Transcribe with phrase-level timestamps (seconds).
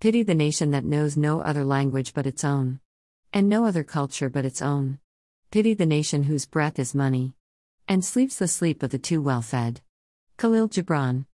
[0.00, 2.78] Pity the nation that knows no other language but its own.
[3.32, 5.00] And no other culture but its own.
[5.50, 7.34] Pity the nation whose breath is money.
[7.88, 9.80] And sleeps the sleep of the too well fed.
[10.36, 11.26] Khalil Gibran.